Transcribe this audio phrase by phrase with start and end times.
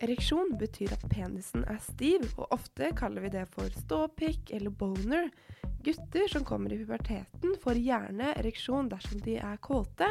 [0.00, 5.26] Ereksjon betyr at penisen er stiv, og ofte kaller vi det for ståpikk eller boner.
[5.84, 10.08] Gutter som kommer i puberteten får gjerne ereksjon dersom de er kåte,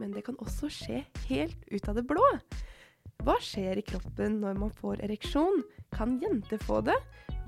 [0.00, 2.24] men det kan også skje helt ut av det blå.
[3.22, 5.62] Hva skjer i kroppen når man får ereksjon?
[5.94, 6.98] Kan jenter få det?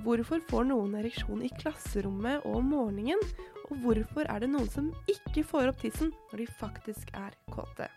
[0.06, 3.26] Hvorfor får noen ereksjon i klasserommet og om morgenen?
[3.70, 7.90] Og hvorfor er det noen som ikke får opp tissen når de faktisk er kåte?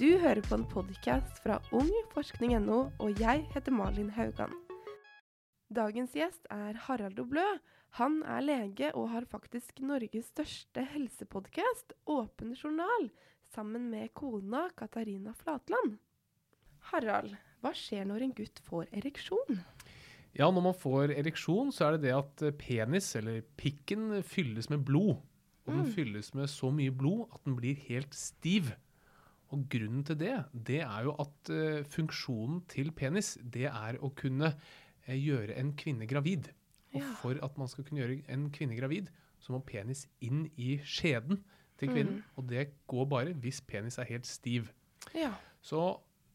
[0.00, 4.54] Du hører på en podkast fra ungforskning.no, og jeg heter Malin Haugan.
[5.68, 7.44] Dagens gjest er Harald Doblø.
[7.98, 13.10] Han er lege og har faktisk Norges største helsepodkast, Åpen journal,
[13.52, 15.98] sammen med kona Katarina Flatland.
[16.94, 19.60] Harald, hva skjer når en gutt får ereksjon?
[20.32, 24.80] Ja, når man får ereksjon, så er det det at penis, eller pikken, fylles med
[24.80, 25.18] blod.
[25.68, 28.72] Og den fylles med så mye blod at den blir helt stiv.
[29.50, 34.12] Og grunnen til det, det er jo at uh, funksjonen til penis, det er å
[34.16, 36.52] kunne uh, gjøre en kvinne gravid.
[36.94, 39.10] Og for at man skal kunne gjøre en kvinne gravid,
[39.40, 41.40] så må penis inn i skjeden
[41.80, 42.20] til kvinnen.
[42.36, 44.70] Og det går bare hvis penis er helt stiv.
[45.16, 45.32] Ja.
[45.64, 45.80] Så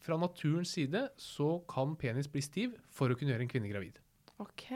[0.05, 3.99] fra naturens side så kan penis bli stiv for å kunne gjøre en kvinne gravid.
[4.41, 4.67] Ok.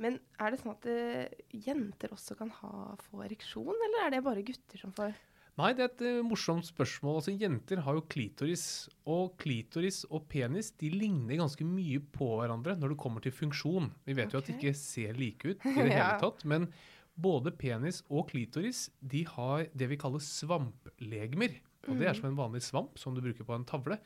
[0.00, 4.24] Men er det sånn at uh, jenter også kan ha, få ereksjon, eller er det
[4.24, 5.12] bare gutter som får?
[5.60, 7.18] Nei, det er et eh, morsomt spørsmål.
[7.20, 8.62] Altså, Jenter har jo klitoris,
[9.10, 13.90] og klitoris og penis de ligner ganske mye på hverandre når det kommer til funksjon.
[14.08, 16.70] Vi vet jo at de ikke ser like ut i det hele tatt, men
[17.20, 21.58] både penis og klitoris de har det vi kaller svamplegemer.
[21.88, 24.00] Og Det er som en vanlig svamp som du bruker på en tavle.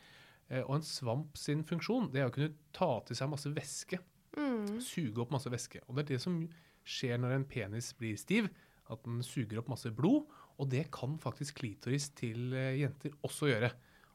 [0.50, 4.00] Eh, Og en svamp sin funksjon det er å kunne ta til seg masse væske.
[4.82, 5.84] Suge opp masse væske.
[5.86, 6.40] Og det er det som
[6.84, 8.50] skjer når en penis blir stiv.
[8.90, 10.26] At den suger opp masse blod.
[10.58, 13.72] Og det kan faktisk klitoris til eh, jenter også gjøre.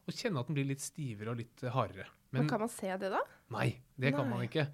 [0.07, 2.05] Og kjenne at den blir litt stivere og litt eh, hardere.
[2.31, 3.19] Men, Men kan man se det da?
[3.51, 4.35] nei, det kan Nei.
[4.37, 4.67] man ikke.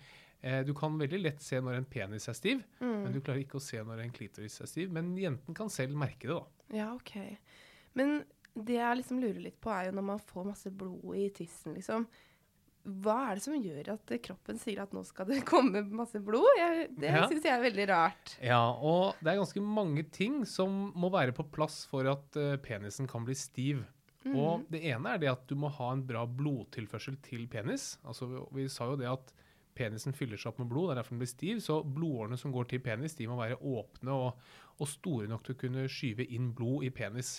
[0.45, 3.03] Eh, Du kan veldig lett se når en penis er stiv, Mm.
[3.03, 4.91] men du klarer ikke å se når en klitoris er stiv.
[4.91, 6.45] Men jenten kan selv merke det, da.
[6.75, 7.37] Ja, ok.
[7.95, 8.25] Men
[8.55, 11.73] det jeg liksom lurer litt på, er jo når man får masse blod i tissen,
[11.75, 12.05] liksom.
[12.85, 16.45] Hva er det som gjør at kroppen sier at nå skal det komme masse blod?
[16.59, 17.23] Jeg, det Ja.
[17.31, 18.35] syns jeg er veldig rart.
[18.45, 22.55] Ja, og det er ganske mange ting som må være på plass for at uh,
[22.61, 23.83] penisen kan bli stiv.
[24.25, 27.91] Og det ene er det at du må ha en bra blodtilførsel til penis.
[28.09, 29.33] Altså, vi, vi sa jo det at
[29.77, 31.59] penisen fyller seg opp med blod, det er derfor den blir stiv.
[31.61, 34.47] Så blodårene som går til penis, de må være åpne og,
[34.81, 37.35] og store nok til å kunne skyve inn blod i penis.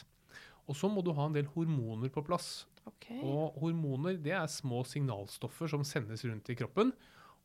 [0.70, 2.66] Og så må du ha en del hormoner på plass.
[2.86, 3.10] Ok.
[3.18, 6.94] Og hormoner det er små signalstoffer som sendes rundt i kroppen.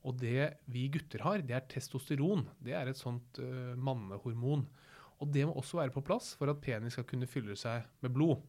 [0.08, 2.48] Og det vi gutter har, det er testosteron.
[2.62, 4.66] Det er et sånt uh, mannehormon.
[5.22, 8.14] Og det må også være på plass for at penis skal kunne fylle seg med
[8.16, 8.42] blod.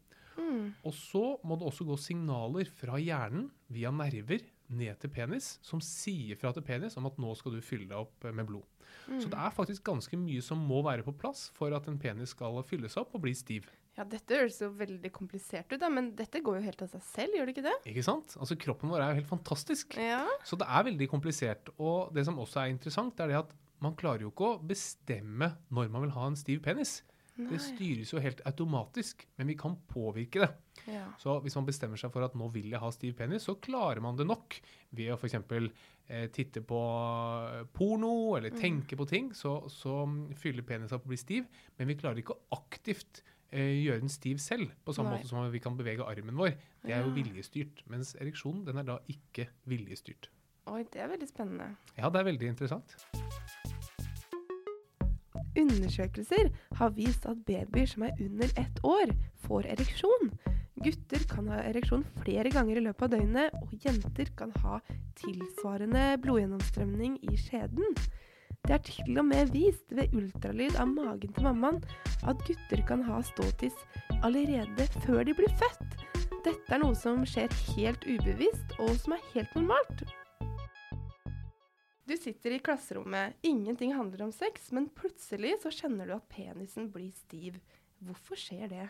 [0.87, 5.83] Og så må det også gå signaler fra hjernen via nerver ned til penis, som
[5.85, 8.65] sier fra til penis om at nå skal du fylle deg opp eh, med blod.
[9.21, 12.33] Så det er faktisk ganske mye som må være på plass for at en penis
[12.37, 13.69] skal fylle seg opp og bli stiv.
[13.99, 17.03] Ja, dette høres jo veldig komplisert ut, da, men dette går jo helt av seg
[17.11, 17.75] selv, gjør det ikke det?
[17.93, 18.37] Ikke sant?
[18.41, 19.99] Altså Kroppen vår er jo helt fantastisk.
[20.01, 20.23] Ja.
[20.49, 21.69] Så det er veldig komplisert.
[21.77, 23.53] Og det som også er interessant, er det at
[23.85, 27.01] man klarer jo ikke å bestemme når man vil ha en stiv penis.
[27.33, 30.51] Det styres jo helt automatisk, men vi kan påvirke det.
[30.93, 31.07] ja.
[31.21, 34.03] Så hvis man bestemmer seg for at nå vil jeg ha stiv penis, så klarer
[34.05, 34.59] man det nok
[34.93, 35.39] ved å f.eks.
[36.13, 36.81] Eh, titte på
[37.73, 40.03] porno eller tenke på ting, så, så
[40.37, 41.49] fyller penisen opp og blir stiv.
[41.79, 45.21] Men vi klarer ikke å aktivt eh, gjøre den stiv selv, på samme Nei.
[45.21, 46.55] måte som vi kan bevege armen vår.
[46.83, 47.85] Det er jo viljestyrt.
[47.93, 50.31] Mens ereksjonen den er da ikke viljestyrt.
[50.71, 51.73] Oi, det er veldig spennende.
[51.99, 52.97] Ja, det er veldig interessant.
[55.59, 56.49] Undersøkelser
[56.79, 59.13] har vist at babyer som er under ett år,
[59.45, 60.31] får ereksjon.
[60.83, 64.81] Gutter kan ha ereksjon flere ganger i løpet av døgnet, og jenter kan ha
[65.21, 67.99] tilsvarende blodgjennomstrømning i skjeden.
[68.63, 71.81] Det er til og med vist ved ultralyd av magen til mammaen
[72.31, 73.75] at gutter kan ha ståtiss
[74.23, 75.97] allerede før de blir født.
[76.47, 80.05] Dette er noe som skjer helt ubevisst, og som er helt normalt.
[82.07, 86.87] Du sitter i klasserommet, ingenting handler om sex, men plutselig så kjenner du at penisen
[86.95, 87.59] blir stiv.
[87.99, 88.89] Hvorfor skjer det?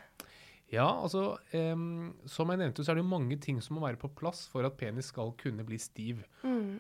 [0.73, 4.01] Ja, altså um, Som jeg nevnte, så er det jo mange ting som må være
[4.01, 6.23] på plass for at penis skal kunne bli stiv.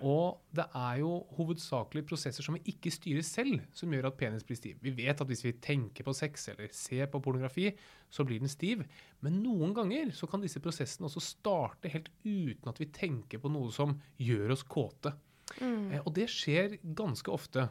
[0.00, 4.46] Og det er jo hovedsakelig prosesser som vi ikke styrer selv, som gjør at penis
[4.48, 4.78] blir stiv.
[4.80, 7.68] Vi vet at hvis vi tenker på sex eller ser på pornografi,
[8.08, 8.86] så blir den stiv.
[9.20, 13.52] Men noen ganger så kan disse prosessene også starte helt uten at vi tenker på
[13.52, 15.14] noe som gjør oss kåte.
[15.60, 15.98] Mm.
[15.98, 17.66] og det skjer ganske ofte.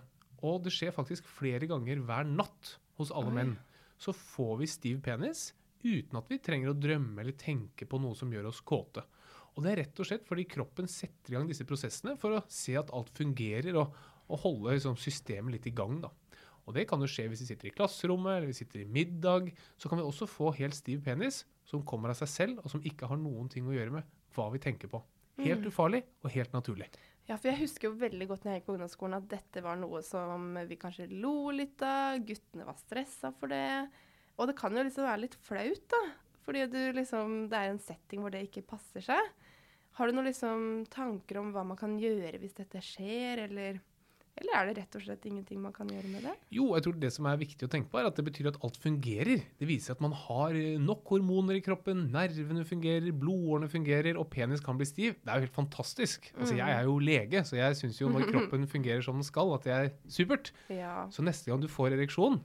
[0.45, 3.38] Og det skjer faktisk flere ganger hver natt hos alle Oi.
[3.39, 3.56] menn.
[4.01, 5.47] Så får vi stiv penis
[5.83, 9.04] uten at vi trenger å drømme eller tenke på noe som gjør oss kåte.
[9.56, 12.44] Og det er rett og slett fordi kroppen setter i gang disse prosessene for å
[12.51, 13.95] se at alt fungerer, og,
[14.31, 16.00] og holde liksom, systemet litt i gang.
[16.04, 16.12] da.
[16.68, 19.50] Og det kan jo skje hvis vi sitter i klasserommet eller vi sitter i middag.
[19.81, 22.84] Så kan vi også få helt stiv penis som kommer av seg selv, og som
[22.86, 25.01] ikke har noen ting å gjøre med hva vi tenker på.
[25.42, 26.88] Helt ufarlig og helt naturlig.
[27.30, 29.77] Ja, for jeg husker jo veldig godt når jeg gikk på ungdomsskolen at dette var
[29.80, 32.19] noe som vi kanskje lo litt av.
[32.27, 33.88] Guttene var stressa for det.
[34.41, 36.01] Og det kan jo liksom være litt flaut, da.
[36.41, 39.29] Fordi du liksom, det er en setting hvor det ikke passer seg.
[39.99, 43.77] Har du noen liksom tanker om hva man kan gjøre hvis dette skjer, eller,
[44.39, 46.33] eller er det rett og slett ingenting man kan gjøre med det?
[46.55, 48.57] Jo, jeg tror det som er viktig å tenke på, er at det betyr at
[48.65, 49.43] alt fungerer.
[49.59, 54.63] Det viser at man har nok hormoner i kroppen, nervene fungerer, blodårene fungerer, og penis
[54.65, 55.19] kan bli stiv.
[55.21, 56.31] Det er jo helt fantastisk.
[56.39, 59.53] Altså, Jeg er jo lege, så jeg syns jo når kroppen fungerer som den skal,
[59.59, 60.49] at det er supert.
[60.71, 61.03] Ja.
[61.13, 62.39] Så neste gang du får ereksjon,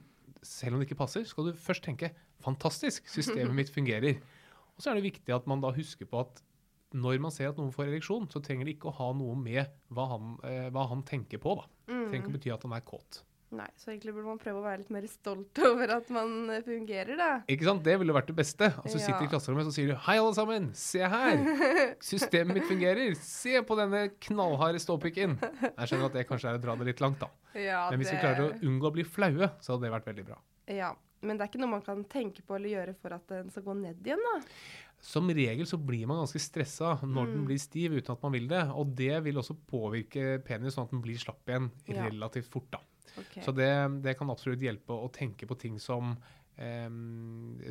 [0.45, 2.11] selv om det ikke passer, skal du først tenke
[2.43, 4.19] fantastisk, systemet mitt fungerer.
[4.77, 6.43] Og så er det viktig at man da husker på at
[6.95, 9.65] når man ser at noen får ereksjon, så trenger det ikke å ha noe med
[9.91, 11.57] hva han, eh, hva han tenker på.
[11.59, 11.65] da.
[11.87, 13.23] Det trenger ikke å bety at han er kåt.
[13.55, 16.63] Nei, så egentlig burde man prøve å være litt mer stolt over at man eh,
[16.65, 17.27] fungerer, da.
[17.47, 17.79] Ikke sant?
[17.85, 18.67] Det ville vært det beste.
[18.81, 19.29] Altså så sitter du Ja.
[19.29, 20.65] i klasserommet og sier du, Hei, alle sammen!
[20.75, 21.39] Se her!
[22.03, 23.15] Systemet mitt fungerer!
[23.23, 25.37] Se på denne knallharde ståpikken!
[25.39, 27.31] Jeg skjønner at det kanskje er å dra det litt langt, da.
[27.57, 30.25] Ja, Men hvis vi klarer å unngå å bli flaue, så hadde det vært veldig
[30.27, 30.41] bra.
[30.75, 30.91] Ja,
[31.23, 33.63] men det er ikke noe man kan tenke på eller gjøre for at den skal
[33.65, 34.35] gå ned igjen, da.
[35.07, 38.47] Som regel så blir man ganske stressa når den blir stiv uten at man vil
[38.51, 38.63] det.
[38.75, 42.67] Og det vil også påvirke penis sånn at den blir slapp igjen relativt fort.
[42.73, 42.81] da.
[43.19, 43.37] Ok.
[43.45, 43.69] Så det,
[44.03, 46.15] det kan absolutt hjelpe å tenke på ting som,
[46.57, 46.89] eh,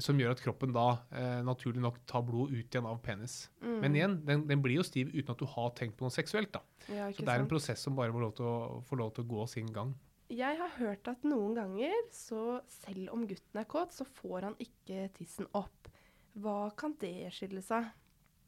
[0.03, 3.50] som gjør at kroppen da eh, naturlig nok tar blod ut igjen av penis.
[3.62, 3.77] Mm.
[3.83, 6.53] Men igjen, den, den blir jo stiv uten at du har tenkt på noe seksuelt.
[6.56, 6.62] da.
[6.88, 7.53] ja, Så det er en sant?
[7.55, 9.94] prosess som bare må lov å, få lov til å gå sin gang.
[10.33, 14.56] Jeg har hørt at noen ganger, så selv om gutten er kåt, så får han
[14.59, 15.87] ikke tissen opp.
[16.35, 17.87] Hva kan det skille seg?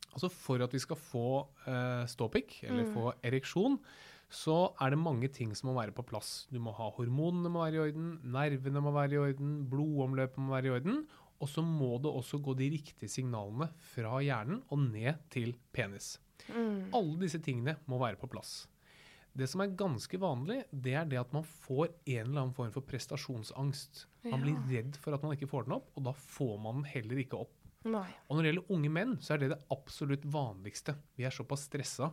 [0.09, 1.23] Altså For at vi skal få
[1.69, 2.95] eh, ståpikk, eller Mm.
[2.97, 3.79] få ereksjon,
[4.29, 6.47] så er det mange ting som må være på plass.
[6.53, 10.53] Du må ha hormonene må være i orden, nervene må være i orden, blodomløpet må
[10.53, 11.03] være i orden.
[11.39, 16.17] Og så må det også gå de riktige signalene fra hjernen og ned til penis.
[16.51, 16.91] Mm.
[16.97, 18.67] Alle disse tingene må være på plass.
[19.39, 22.73] Det som er ganske vanlig, det er det at man får en eller annen form
[22.75, 24.07] for prestasjonsangst.
[24.27, 26.91] Man blir redd for at man ikke får den opp, og da får man den
[26.91, 27.55] heller ikke opp.
[27.87, 28.09] Nei.
[28.27, 30.97] Og når det gjelder unge menn, så er det det absolutt vanligste.
[31.17, 32.11] Vi er såpass stressa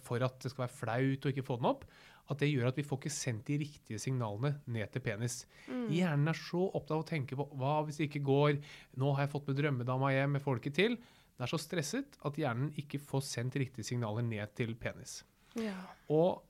[0.00, 1.84] for at det skal være flaut å ikke få den opp,
[2.30, 5.40] at det gjør at vi får ikke sendt de riktige signalene ned til penis.
[5.66, 5.88] Mm.
[5.92, 8.60] Hjernen er så opptatt av å tenke på hva hvis det ikke går,
[9.02, 10.94] nå har jeg fått med drømmedama hjem, jeg får det ikke til.
[11.34, 15.22] Den er så stresset at hjernen ikke får sendt riktige signaler ned til penis.
[15.58, 15.74] Ja.
[16.12, 16.44] Og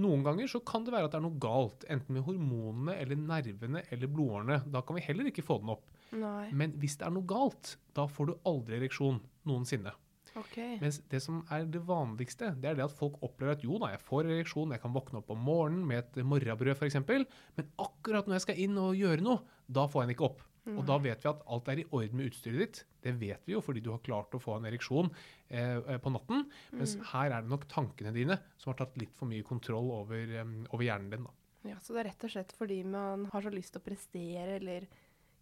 [0.00, 3.20] noen ganger så kan det være at det er noe galt, enten med hormonene eller
[3.20, 4.60] nervene eller blodårene.
[4.72, 5.86] Da kan vi heller ikke få den opp.
[6.16, 6.48] Nei.
[6.56, 9.92] Men hvis det er noe galt, da får du aldri ereksjon noensinne.
[10.36, 10.56] OK.
[10.82, 13.92] Mens det som er det vanligste, det er det at folk opplever at jo da,
[13.94, 18.28] jeg får ereksjon, jeg kan våkne opp om morgenen med et morrabrød f.eks., men akkurat
[18.28, 20.44] når jeg skal inn og gjøre noe, da får jeg den ikke opp.
[20.66, 22.80] Og da vet vi at alt er i orden med utstyret ditt.
[23.04, 25.12] Det vet vi jo fordi du har klart å få en ereksjon
[25.46, 26.42] eh, på natten.
[26.74, 30.32] Mens her er det nok tankene dine som har tatt litt for mye kontroll over,
[30.42, 31.28] um, over hjernen din.
[31.28, 31.70] da.
[31.70, 34.58] Ja, så det er rett og slett fordi man har så lyst til å prestere
[34.58, 34.88] eller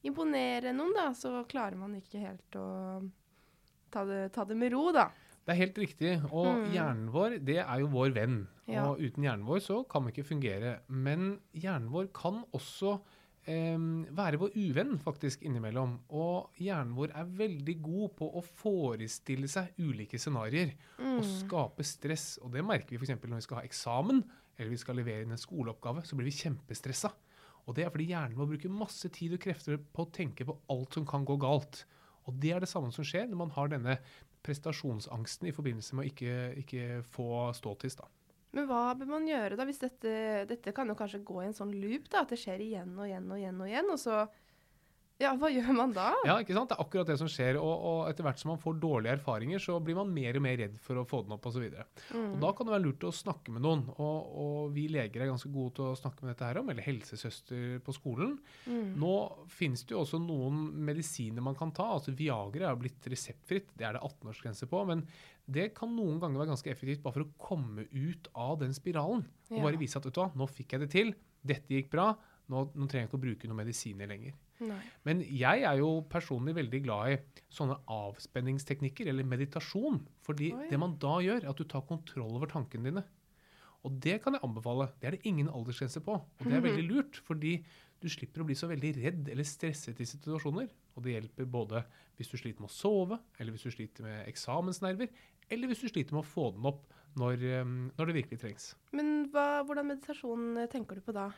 [0.04, 2.68] imponere noen, da, så klarer man ikke helt å
[3.94, 5.08] ta det, ta det med ro, da.
[5.44, 6.12] Det er helt riktig.
[6.32, 6.68] Og Mm.
[6.72, 8.38] hjernen vår, det er jo vår venn.
[8.66, 8.86] Ja.
[8.88, 10.78] Og uten hjernen vår så kan vi ikke fungere.
[10.88, 12.94] Men hjernen vår kan også
[13.46, 13.76] eh,
[14.16, 15.98] være vår uvenn faktisk innimellom.
[16.16, 20.72] Og hjernen vår er veldig god på å forestille seg ulike scenarioer.
[20.98, 21.18] Mm.
[21.18, 22.38] Og skape stress.
[22.40, 23.12] Og det merker vi f.eks.
[23.20, 24.22] når vi skal ha eksamen,
[24.56, 27.12] eller vi skal levere inn en skoleoppgave, så blir vi kjempestressa.
[27.66, 30.56] Og det er fordi hjernen vår bruker masse tid og krefter på å tenke på
[30.72, 31.84] alt som kan gå galt.
[32.24, 33.98] Og det er det samme som skjer når man har denne
[34.44, 37.96] prestasjonsangsten i forbindelse med å ikke, ikke få ståtiss.
[38.00, 38.08] da.
[38.54, 40.14] Men hva bør man gjøre da, hvis dette,
[40.50, 43.08] dette kan jo kanskje gå i en sånn loop, da, at det skjer igjen og
[43.08, 44.20] igjen og igjen og igjen, og så
[45.22, 46.08] Ja, hva gjør man da?
[46.26, 46.72] Ja, ikke sant?
[46.72, 47.54] Det er akkurat det som skjer.
[47.60, 50.56] Og, og etter hvert som man får dårlige erfaringer, så blir man mer og mer
[50.58, 51.68] redd for å få den opp osv.
[52.10, 52.32] Mm.
[52.42, 53.84] Da kan det være lurt å snakke med noen.
[53.94, 56.82] Og, og vi leger er ganske gode til å snakke med dette her om, eller
[56.88, 58.34] helsesøster på skolen.
[58.66, 58.90] Mm.
[59.04, 59.12] Nå
[59.54, 61.86] finnes det jo også noen medisiner man kan ta.
[61.94, 64.82] altså Viagra er blitt reseptfritt, det er det 18-årsgrense på.
[64.90, 65.06] Men
[65.46, 69.22] det kan noen ganger være ganske effektivt bare for å komme ut av den spiralen.
[69.52, 69.62] Og Ja.
[69.68, 72.10] bare vise at vet du hva, nå fikk jeg det til, dette gikk bra,
[72.50, 74.34] nå, nå trenger jeg ikke å bruke noen medisiner lenger.
[74.62, 74.80] Nei.
[75.06, 79.98] Men jeg er jo personlig veldig glad i sånne avspenningsteknikker, eller meditasjon.
[80.26, 80.68] Fordi Oi.
[80.70, 83.04] det man da gjør, er at du tar kontroll over tankene dine.
[83.84, 84.88] Og det kan jeg anbefale.
[85.00, 86.16] Det er det ingen aldersgrense på.
[86.16, 87.58] Og det er veldig lurt, fordi
[88.00, 90.70] du slipper å bli så veldig redd eller stresset i situasjoner.
[90.94, 91.82] Og det hjelper både
[92.16, 95.10] hvis du sliter med å sove, eller hvis du sliter med eksamensnerver,
[95.52, 96.86] eller hvis du sliter med å få den opp
[97.20, 98.68] når, eh, når det virkelig trengs.
[98.96, 101.28] Men hva, hvordan meditasjon eh, tenker du på da?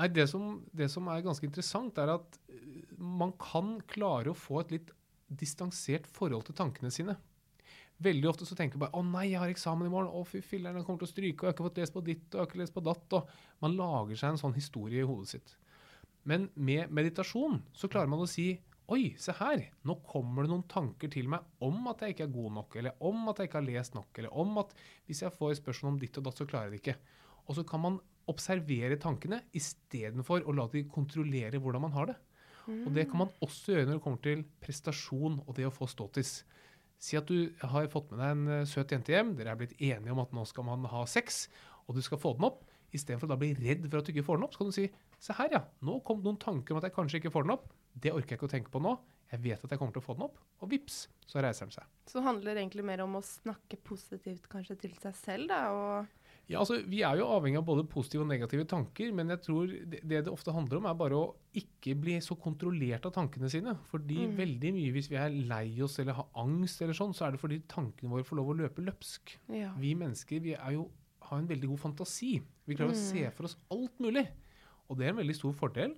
[0.00, 4.38] Nei, det som, det som er ganske interessant, er at eh, man kan klare å
[4.38, 4.92] få et litt
[5.32, 7.16] distansert forhold til tankene sine.
[8.02, 10.10] Veldig ofte så tenker man bare 'Å nei, jeg har eksamen i morgen'.
[10.10, 12.04] 'Å, fy filler'n, jeg kommer til å stryke', og 'jeg har ikke fått lest på
[12.04, 13.12] ditt', og 'jeg har ikke lest på datt'.
[13.12, 13.28] Og
[13.62, 15.56] man lager seg en sånn historie i hodet sitt.
[16.24, 18.60] Men med meditasjon så klarer man å si
[18.90, 22.34] Oi, se her, nå kommer det noen tanker til meg om at jeg ikke er
[22.34, 24.74] god nok, eller om at jeg ikke har lest nok, eller om at
[25.06, 26.96] hvis jeg får spørsmål om ditt og datt, så klarer jeg det ikke.
[27.46, 32.18] Og så kan man observere tankene istedenfor å la de kontrollere hvordan man har det.
[32.70, 35.88] Og det kan man også gjøre når det kommer til prestasjon og det å få
[35.90, 36.42] ståtis.
[37.02, 39.74] Si at du har fått med deg en eh, søt jente hjem, dere er blitt
[39.80, 41.48] enige om at nå skal man ha sex,
[41.92, 42.64] og du skal få den opp.
[42.92, 44.76] Istedenfor å da bli redd for at du ikke får den opp, så kan du
[44.76, 44.88] si
[45.22, 47.54] se her, ja, nå kom det noen tanker om at jeg kanskje ikke får den
[47.54, 47.70] opp.
[47.94, 48.96] Det orker jeg ikke å tenke på nå.
[49.32, 50.40] Jeg vet at jeg kommer til å få den opp.
[50.60, 51.86] Og vips, så reiser den seg.
[52.10, 55.62] Så handler det egentlig mer om å snakke positivt kanskje til seg selv, da?
[55.72, 56.18] og...
[56.50, 59.70] Ja, altså, Vi er jo avhengig av både positive og negative tanker, men jeg tror
[59.72, 63.48] det det, det ofte handler om, er bare å ikke bli så kontrollert av tankene
[63.48, 63.76] sine.
[63.88, 64.34] Fordi Mm.
[64.36, 67.40] veldig mye hvis vi er lei oss eller har angst, eller sånn, så er det
[67.40, 69.38] fordi tankene våre får lov å løpe løpsk.
[69.54, 69.72] Ja.
[69.80, 70.90] Vi mennesker vi er jo,
[71.32, 72.32] har en veldig god fantasi.
[72.68, 73.02] Vi klarer å Mm.
[73.10, 74.26] se for oss alt mulig.
[74.90, 75.94] Og det er en veldig stor fordel,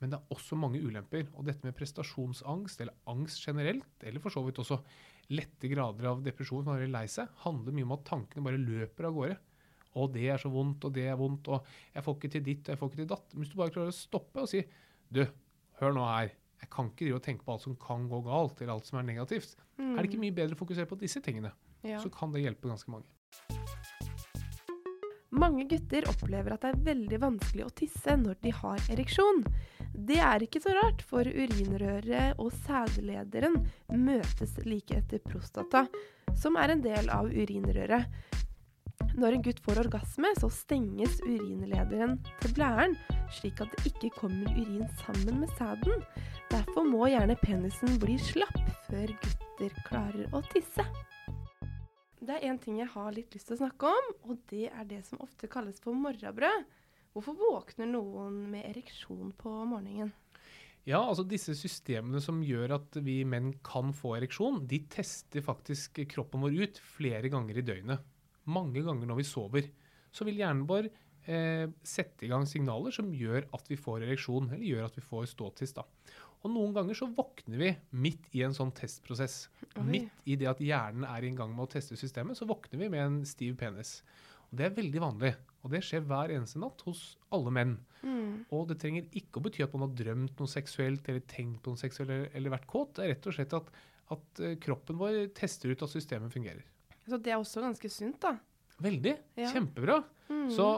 [0.00, 1.26] men det er også mange ulemper.
[1.36, 4.80] Og dette med prestasjonsangst, eller angst generelt, eller for så vidt også
[5.30, 9.04] lette grader av depresjon man er lei seg, handler mye om at tankene bare løper
[9.10, 9.38] av gårde.
[9.96, 11.64] Og det er så vondt, og det er vondt, og
[11.94, 13.34] jeg får ikke til ditt, og jeg får ikke til datt.
[13.34, 14.64] Men hvis du bare klarer å stoppe og si
[15.10, 15.24] Du,
[15.80, 16.30] hør nå her.
[16.60, 18.98] Jeg kan ikke drive og tenke på alt som kan gå galt, eller alt som
[18.98, 19.54] er negativt.
[19.78, 21.52] Er det ikke mye bedre å fokusere på disse tingene?
[21.82, 21.88] Mm.
[21.90, 21.98] Ja.
[22.02, 23.06] Så kan det hjelpe ganske mange.
[25.48, 29.38] Mange gutter opplever at det er veldig vanskelig å tisse når de har ereksjon.
[29.96, 33.56] Det er ikke så rart, for urinrøret og sædlederen
[33.96, 35.86] møtes like etter prostata,
[36.36, 38.04] som er en del av urinrøret.
[39.16, 42.98] Når en gutt får orgasme, så stenges urinlederen til blæren,
[43.40, 46.04] slik at det ikke kommer urin sammen med sæden.
[46.52, 50.84] Derfor må gjerne penisen bli slapp før gutter klarer å tisse.
[52.28, 54.84] Det er en ting jeg har litt lyst til å snakke om, og det er
[54.90, 56.66] det som ofte kalles for morrabrød.
[57.16, 60.10] Hvorfor våkner noen med ereksjon på morgenen?
[60.84, 66.02] Ja, altså disse systemene som gjør at vi menn kan få ereksjon, de tester faktisk
[66.12, 68.04] kroppen vår ut flere ganger i døgnet.
[68.48, 69.72] Mange ganger når vi sover.
[70.12, 70.90] Så vil hjernen vår
[71.28, 75.08] eh, sette i gang signaler som gjør at vi får ereksjon, eller gjør at vi
[75.08, 75.76] får ståtiss.
[75.80, 75.88] da.
[76.46, 79.48] Og noen ganger så våkner vi midt i en sånn testprosess.
[79.74, 79.84] Oi.
[79.88, 82.90] Midt i det at hjernen er i gang med å teste systemet, så våkner vi
[82.92, 83.98] med en stiv penis.
[84.48, 87.02] Og Det er veldig vanlig, og det skjer hver eneste natt hos
[87.34, 87.74] alle menn.
[88.00, 88.46] Mm.
[88.54, 91.74] Og det trenger ikke å bety at man har drømt noe seksuelt eller tenkt på
[91.74, 92.94] noe seksuelt eller, eller vært kåt.
[92.96, 93.72] Det er rett og slett at,
[94.14, 96.62] at eh, kroppen vår tester ut at systemet fungerer.
[97.08, 98.36] Så det er også ganske sunt, da.
[98.84, 99.16] Veldig.
[99.40, 99.50] Ja.
[99.52, 99.98] Kjempebra.
[100.30, 100.48] Mm.
[100.54, 100.68] Så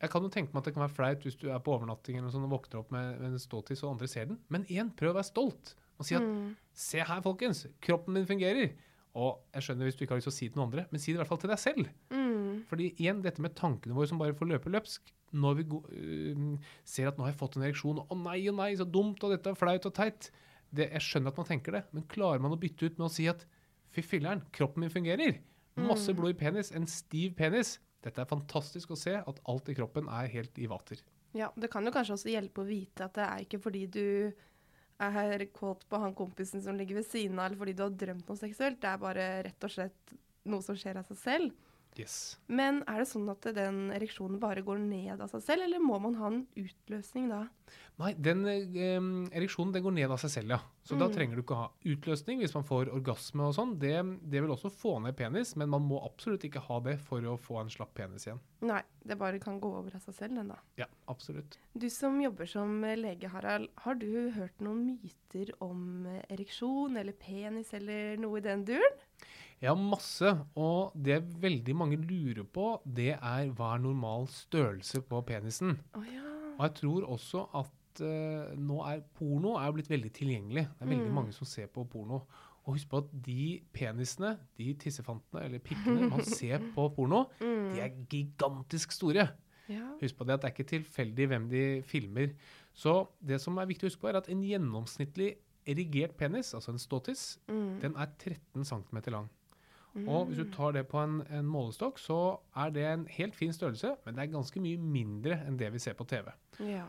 [0.00, 2.16] jeg kan jo tenke meg at det kan være flaut hvis du er på overnatting
[2.16, 4.38] eller noe sånt og våkner opp med, med en ståtiss og andre ser den.
[4.52, 6.54] Men igjen, prøv å være stolt og si at mm.
[6.72, 8.72] se her, folkens, kroppen min fungerer.
[9.20, 10.84] Og jeg skjønner hvis du ikke har lyst til å si det til noen andre,
[10.88, 11.90] men si det i hvert fall til deg selv.
[12.14, 12.62] Mm.
[12.70, 15.12] Fordi igjen, dette med tankene våre som bare får løpe løpsk.
[15.40, 18.70] Når vi øh, ser at nå har jeg fått en ereksjon, å nei å nei,
[18.78, 20.30] så dumt, og dette er flaut og teit.
[20.70, 23.12] Det, jeg skjønner at man tenker det, men klarer man å bytte ut med å
[23.12, 23.44] si at
[23.92, 25.42] fy filleren, kroppen min fungerer.
[25.80, 26.18] Masse Mm.
[26.18, 27.78] blod i penis, en stiv penis.
[28.04, 31.02] Dette er fantastisk å se, at alt i kroppen er helt i vater.
[31.36, 34.06] Ja, det kan jo kanskje også hjelpe å vite at det er ikke fordi du
[35.00, 38.28] er kåt på han kompisen som ligger ved siden av, eller fordi du har drømt
[38.28, 38.80] noe seksuelt.
[38.82, 40.14] Det er bare rett og slett
[40.50, 41.69] noe som skjer av seg selv.
[41.98, 42.38] Yes.
[42.48, 45.98] Men er det sånn at den ereksjonen bare går ned av seg selv, eller må
[46.00, 47.40] man ha en utløsning da?
[48.00, 50.60] Nei, den eh, ereksjonen den går ned av seg selv, ja.
[50.86, 51.14] Så da Mm.
[51.14, 53.74] trenger du ikke ha utløsning hvis man får orgasme og sånn.
[53.78, 53.92] Det,
[54.30, 57.36] det vil også få ned penis, men man må absolutt ikke ha det for å
[57.38, 58.40] få en slapp penis igjen.
[58.62, 60.58] Nei, det bare kan gå over av seg selv, den da.
[60.80, 61.58] Ja, absolutt.
[61.76, 67.12] Du som jobber som lege, Harald, har du hørt noen myter om eh, ereksjon eller
[67.12, 68.98] penis eller noe i den duren?
[69.62, 70.30] Ja, masse.
[70.56, 75.74] Og det veldig mange lurer på, det er hva er normal størrelse på penisen.
[75.94, 76.22] Oh, ja.
[76.58, 80.64] Og jeg tror også at uh, nå er porno er blitt veldig tilgjengelig.
[80.78, 81.14] Det er veldig Mm.
[81.14, 82.22] mange som ser på porno.
[82.66, 87.72] Og husk på at de penisene, de tissefantene eller pikkene man ser på porno, Mm.
[87.74, 89.28] de er gigantisk store.
[89.68, 89.86] ja.
[90.00, 92.32] Husk på det at det er ikke tilfeldig hvem de filmer.
[92.74, 95.34] Så det som er viktig å huske på, er at en gjennomsnittlig
[95.66, 97.80] erigert penis, altså en ståtiss, Mm.
[97.80, 99.28] den er 13 cm lang.
[100.06, 100.52] Og hvis du Mm.
[100.52, 104.22] tar det på en, en målestokk, så er det en helt fin størrelse, men det
[104.22, 106.30] er ganske mye mindre enn det vi ser på TV.
[106.60, 106.86] Ja.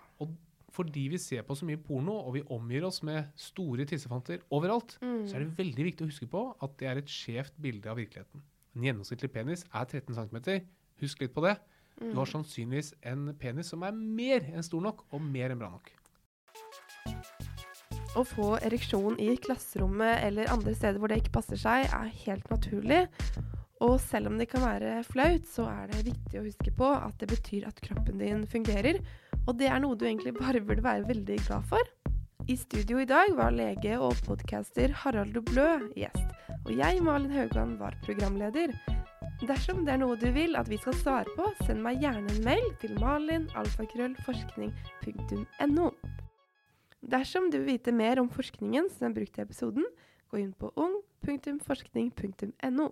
[0.72, 4.98] fordi vi ser på så mye porno, og vi omgir oss med store tissefanter overalt,
[5.02, 5.28] Mm.
[5.28, 7.98] så er det veldig viktig å huske på at det er et skjevt bilde av
[7.98, 8.42] virkeligheten.
[8.76, 10.62] En gjennomsnittlig penis er 13 cm.
[11.02, 11.58] Husk litt på det.
[12.00, 15.70] Du har sannsynligvis en penis som er mer enn stor nok, og mer enn bra
[15.72, 15.92] nok.
[18.12, 22.50] Å få ereksjon i klasserommet eller andre steder hvor det ikke passer seg, er helt
[22.52, 23.06] naturlig.
[23.82, 27.16] Og selv om det kan være flaut, så er det viktig å huske på at
[27.22, 29.00] det betyr at kroppen din fungerer.
[29.48, 31.84] Og det er noe du egentlig bare burde være veldig glad for.
[32.52, 36.28] I studio i dag var lege og podcaster Harald Doblø gjest.
[36.66, 38.70] Og jeg, Malin Haugan, var programleder.
[39.48, 42.44] Dersom det er noe du vil at vi skal svare på, send meg gjerne en
[42.46, 45.88] mail til malinalfakrøllforskning.no.
[47.12, 49.86] Dersom du vil vite mer om forskningen som er brukt i episoden,
[50.32, 52.86] gå inn på ung.forskning.no.